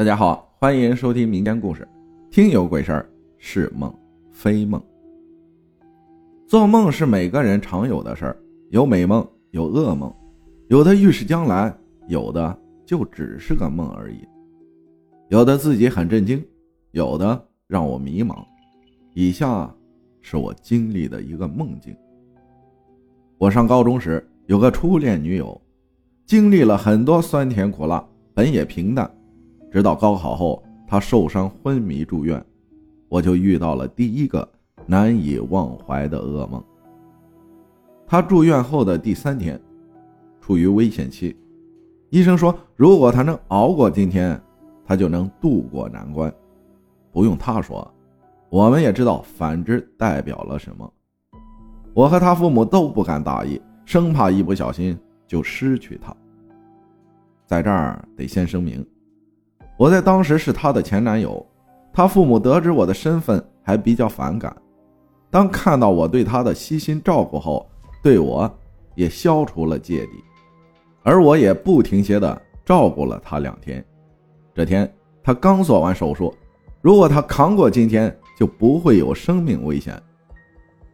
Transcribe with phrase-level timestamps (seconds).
[0.00, 1.86] 大家好，欢迎收听民间故事。
[2.30, 3.94] 听有鬼事儿，是梦
[4.32, 4.82] 非梦。
[6.48, 8.36] 做梦是每个人常有的事儿，
[8.70, 10.10] 有美梦，有噩梦，
[10.68, 11.70] 有的预示将来，
[12.08, 14.26] 有的就只是个梦而已。
[15.28, 16.42] 有的自己很震惊，
[16.92, 18.42] 有的让我迷茫。
[19.12, 19.70] 以下
[20.22, 21.94] 是我经历的一个梦境。
[23.36, 25.60] 我上高中时有个初恋女友，
[26.24, 29.14] 经历了很多酸甜苦辣，本也平淡。
[29.70, 32.44] 直到高考后，他受伤昏迷住院，
[33.08, 34.46] 我就遇到了第一个
[34.86, 36.62] 难以忘怀的噩梦。
[38.06, 39.60] 他住院后的第三天，
[40.40, 41.36] 处于危险期，
[42.08, 44.40] 医生说，如果他能熬过今天，
[44.84, 46.32] 他就能渡过难关。
[47.12, 47.88] 不用他说，
[48.48, 50.92] 我们也知道反之代表了什么。
[51.94, 54.98] 我和他父母都不敢大意，生怕一不小心
[55.28, 56.12] 就失去他。
[57.46, 58.84] 在这儿得先声明。
[59.80, 61.42] 我在当时是她的前男友，
[61.90, 64.54] 她父母得知我的身份还比较反感。
[65.30, 67.66] 当看到我对她的悉心照顾后，
[68.02, 68.52] 对我
[68.94, 70.22] 也消除了芥蒂，
[71.02, 73.82] 而我也不停歇的照顾了她两天。
[74.54, 76.34] 这天她刚做完手术，
[76.82, 79.98] 如果她扛过今天，就不会有生命危险。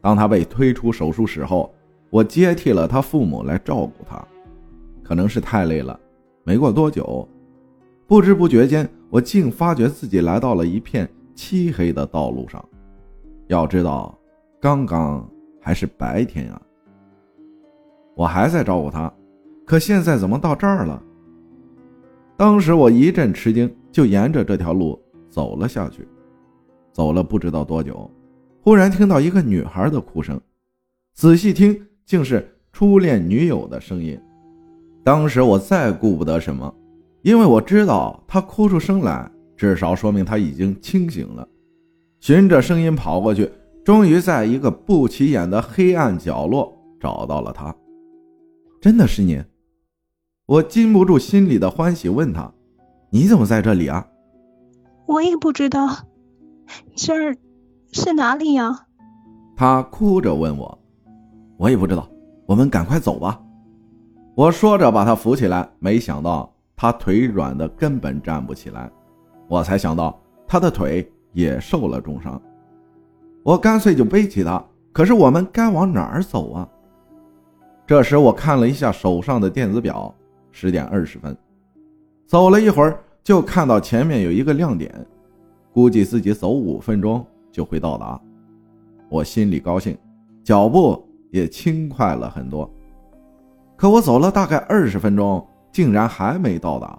[0.00, 1.74] 当她被推出手术室后，
[2.10, 4.24] 我接替了她父母来照顾她，
[5.02, 5.98] 可能是太累了，
[6.44, 7.28] 没过多久。
[8.08, 12.66] 不知不觉间，我竟发觉自己来到了一片漆黑的道路上。
[13.48, 14.18] 要知道，
[14.58, 16.58] 刚刚还是白天啊！
[18.16, 19.12] 我还在照顾他，
[19.66, 21.02] 可现在怎么到这儿了？
[22.34, 24.98] 当时我一阵吃惊，就沿着这条路
[25.28, 26.08] 走了下去。
[26.90, 28.10] 走了不知道多久，
[28.62, 30.40] 忽然听到一个女孩的哭声，
[31.12, 34.18] 仔细听，竟是初恋女友的声音。
[35.04, 36.74] 当时我再顾不得什么。
[37.22, 41.46] 因为我知道他哭出声来，至少说明他已经清醒了。
[42.20, 43.50] 循着声音跑过去，
[43.84, 47.74] 终于在一个不起眼的黑暗角落找到了他。
[48.80, 49.42] 真的是你？
[50.46, 52.52] 我禁不住心里的欢喜，问他
[53.10, 54.06] ：“你怎么在这里啊？”
[55.06, 55.88] 我也不知道，
[56.94, 57.36] 这儿
[57.92, 58.86] 是哪里呀？
[59.56, 60.78] 他哭着问我
[61.58, 62.08] ：“我也不知道，
[62.46, 63.40] 我们赶快走吧。”
[64.36, 66.54] 我说着把他扶起来，没想到。
[66.80, 68.88] 他腿软的根本站不起来，
[69.48, 70.16] 我才想到
[70.46, 72.40] 他的腿也受了重伤，
[73.42, 74.64] 我干脆就背起他。
[74.92, 76.68] 可是我们该往哪儿走啊？
[77.84, 80.14] 这时我看了一下手上的电子表，
[80.52, 81.36] 十点二十分。
[82.26, 85.04] 走了一会儿，就看到前面有一个亮点，
[85.72, 88.20] 估计自己走五分钟就会到达。
[89.08, 89.98] 我心里高兴，
[90.44, 92.70] 脚步也轻快了很多。
[93.76, 95.44] 可我走了大概二十分钟。
[95.78, 96.98] 竟然还没到达，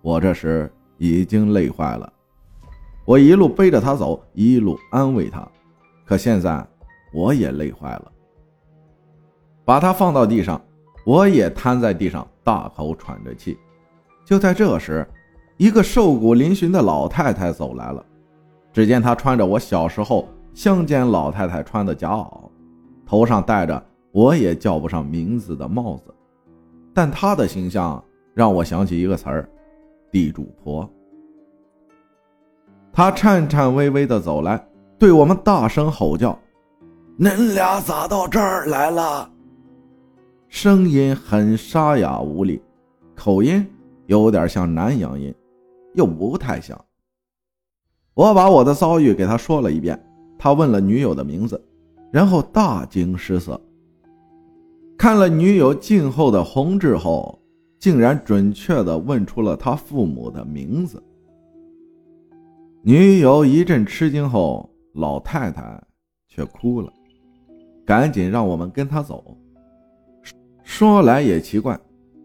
[0.00, 2.10] 我这时已经累坏了。
[3.04, 5.46] 我一路背着他走，一路安慰他，
[6.06, 6.66] 可现在
[7.12, 8.10] 我也累坏了。
[9.62, 10.58] 把他放到地上，
[11.04, 13.58] 我也瘫在地上，大口喘着气。
[14.24, 15.06] 就在这时，
[15.58, 18.02] 一个瘦骨嶙峋的老太太走来了。
[18.72, 22.48] 只见她穿着我小时候乡间老太太穿的夹袄，
[23.04, 26.14] 头上戴着我也叫不上名字的帽子。
[26.98, 28.02] 但她的形象
[28.34, 29.48] 让我想起一个词儿，
[30.10, 30.92] 地主婆。
[32.92, 34.66] 她颤颤巍巍地走来，
[34.98, 36.36] 对我们大声吼叫
[37.16, 39.30] ：“恁俩咋到这儿来了？”
[40.50, 42.60] 声音很沙哑无力，
[43.14, 43.64] 口音
[44.06, 45.32] 有点像南阳音，
[45.94, 46.76] 又不太像。
[48.14, 49.96] 我把我的遭遇给他说了一遍，
[50.36, 51.64] 他问了女友的名字，
[52.10, 53.60] 然后大惊失色。
[54.98, 57.40] 看了女友静候的红痣后，
[57.78, 61.00] 竟然准确的问出了他父母的名字。
[62.82, 65.80] 女友一阵吃惊后，老太太
[66.26, 66.92] 却哭了，
[67.86, 69.36] 赶紧让我们跟她走。
[70.64, 71.78] 说来也奇怪，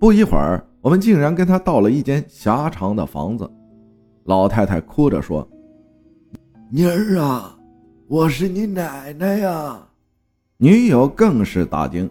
[0.00, 3.48] 不一会儿，我们竟然跟她到了一间狭长的房子。
[4.24, 5.48] 老太太哭着说
[6.68, 7.56] ：“妮儿啊，
[8.08, 9.86] 我是你奶奶呀！”
[10.58, 12.10] 女友更是大惊。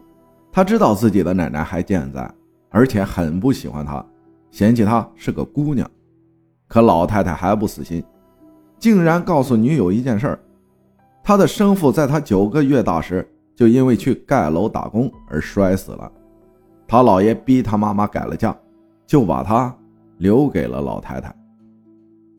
[0.56, 2.34] 他知道自己的奶奶还健在，
[2.69, 4.02] 而且很不喜欢他，
[4.52, 5.86] 嫌弃她是个姑娘。
[6.69, 8.02] 可老太太还不死心，
[8.80, 10.40] 竟然告诉女友一件事儿：
[11.22, 16.10] 他的生父在他九个月大时就因为去盖楼打工而摔死了。
[16.88, 18.56] 他姥爷逼他妈妈改了嫁，
[19.06, 19.75] 就把他
[20.19, 21.36] 留给了老太太。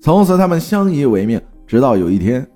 [0.00, 2.48] 从此他们相依为命，直到有一天，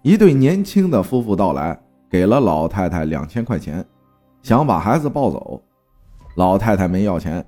[0.00, 1.78] 一对年轻的夫妇到来，
[2.08, 3.84] 给了老太太两千块钱。
[4.42, 5.62] 想把孩子抱走，
[6.36, 7.44] 老太太没要钱，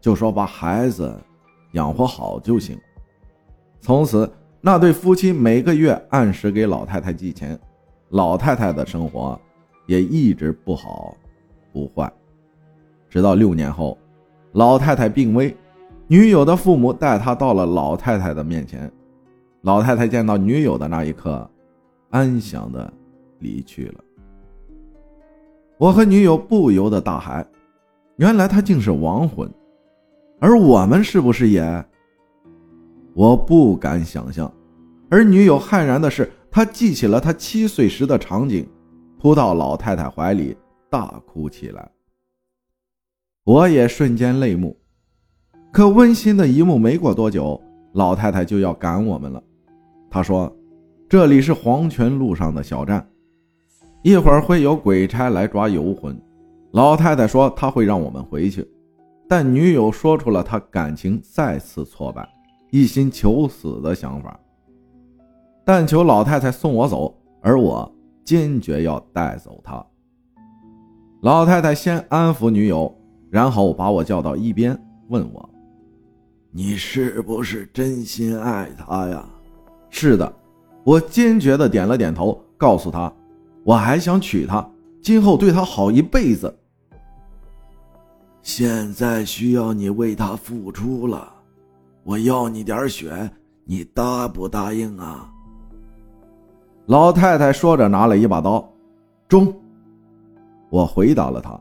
[0.00, 1.14] 就说把孩子
[1.72, 2.78] 养活好就行。
[3.80, 4.30] 从此，
[4.60, 7.58] 那对夫妻每个月按时给老太太寄钱，
[8.10, 9.38] 老太太的生活
[9.86, 11.14] 也一直不好
[11.72, 12.10] 不坏。
[13.10, 13.96] 直到六年后，
[14.52, 15.54] 老太太病危，
[16.06, 18.90] 女友的父母带她到了老太太的面前。
[19.62, 21.48] 老太太见到女友的那一刻，
[22.10, 22.90] 安详的
[23.40, 24.04] 离去了。
[25.78, 27.46] 我和女友不由得大喊
[28.16, 29.48] ：“原来她竟是亡魂，
[30.40, 31.84] 而我们是不是也？”
[33.14, 34.52] 我不敢想象。
[35.08, 38.68] 而女友骇然的是，她记起了她七岁时的场景，
[39.20, 40.56] 扑到老太太怀里
[40.90, 41.88] 大哭起来。
[43.44, 44.76] 我也瞬间泪目。
[45.72, 47.60] 可温馨的一幕没过多久，
[47.92, 49.42] 老太太就要赶我们了。
[50.10, 50.52] 她说
[51.08, 53.08] ：“这里是黄泉路上的小站。”
[54.08, 56.18] 一会儿会有鬼差来抓游魂，
[56.70, 58.66] 老太太说她会让我们回去，
[59.28, 62.26] 但女友说出了她感情再次挫败，
[62.70, 64.40] 一心求死的想法，
[65.62, 67.94] 但求老太太送我走，而我
[68.24, 69.84] 坚决要带走她。
[71.20, 72.90] 老太太先安抚女友，
[73.28, 74.74] 然后把我叫到一边，
[75.08, 75.50] 问我
[76.50, 79.28] ：“你是不是真心爱她呀
[79.90, 80.34] ？”“是的。”
[80.82, 83.12] 我坚决的点了点头，告诉她。
[83.64, 84.66] 我还想娶她，
[85.02, 86.54] 今后对她好一辈子。
[88.42, 91.30] 现在需要你为她付出了，
[92.02, 93.30] 我要你点血，
[93.64, 95.30] 你答不答应啊？
[96.86, 98.66] 老太太说着，拿了一把刀，
[99.28, 99.54] 中。
[100.70, 101.60] 我回答了她，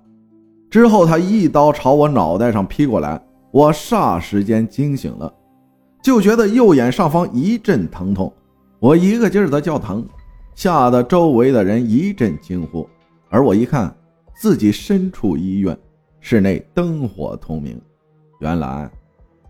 [0.70, 3.22] 之后她一刀朝我脑袋上劈过来，
[3.52, 5.34] 我霎时间惊醒了，
[6.02, 8.32] 就觉得右眼上方一阵疼痛，
[8.80, 10.08] 我一个劲儿的叫疼。
[10.58, 12.90] 吓得周围的人一阵惊呼，
[13.30, 13.96] 而我一看，
[14.36, 15.78] 自己身处医院，
[16.20, 17.80] 室内灯火通明，
[18.40, 18.90] 原来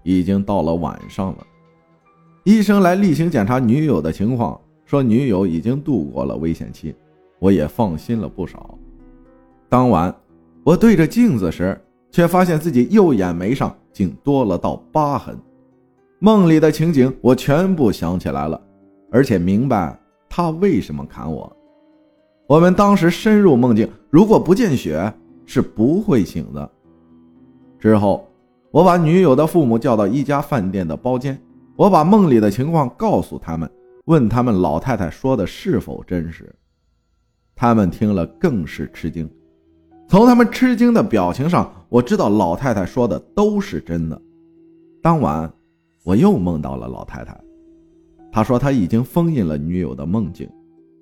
[0.03, 1.47] 已经到了晚上了。
[2.43, 6.93] 医生来例行检查女友的情况，说女友已经度过了危险期，
[7.39, 8.77] 我也放心了不少。
[9.69, 10.13] 当晚，
[10.65, 11.79] 我对着镜子时，
[12.11, 15.39] 却发现自己右眼眉上竟多了道疤痕。
[16.19, 18.61] 梦里的情景我全部想起来了，
[19.09, 19.97] 而且明白。
[20.37, 21.51] 他为什么砍我？
[22.45, 25.11] 我们当时深入梦境，如果不见血，
[25.47, 26.71] 是不会醒的。
[27.79, 28.29] 之后，
[28.69, 31.41] 我把女友的父母叫到一家饭店的包间，
[31.75, 33.67] 我把梦里的情况告诉他们，
[34.05, 36.53] 问他们老太太说的是否真实。
[37.55, 39.27] 他们听了更是吃惊，
[40.07, 44.21] 从他们吃惊的表情上，我知道老太太说的都是真的。
[45.01, 45.51] 当晚，
[46.03, 47.35] 我又梦到了老太太。
[48.31, 50.49] 他说他已经封印了女友的梦境，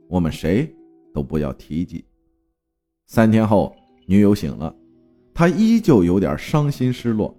[0.07, 0.73] 我们谁
[1.13, 2.03] 都不要提及。
[3.07, 3.75] 三天后，
[4.07, 4.73] 女友醒了，
[5.33, 7.35] 她依旧有点伤心失落，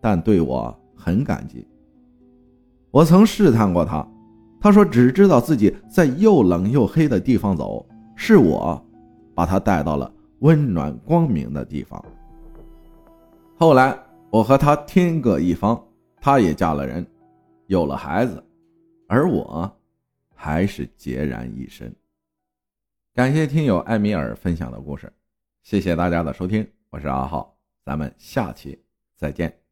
[0.00, 1.66] 但对我很感激。
[2.90, 4.06] 我曾试探过她，
[4.60, 8.82] 她说只知道自己在又冷又黑的地方走，是我
[9.34, 12.04] 把她带到了温暖光明的地方。
[13.56, 13.96] 后来
[14.30, 15.80] 我和她天各一方，
[16.20, 17.06] 她也嫁了人，
[17.68, 18.42] 有了孩子。
[19.08, 19.80] 而我，
[20.34, 21.94] 还是孑然一身。
[23.14, 25.12] 感谢听友艾米尔分享的故事，
[25.62, 28.82] 谢谢大家的收听，我是阿浩，咱们下期
[29.16, 29.65] 再见。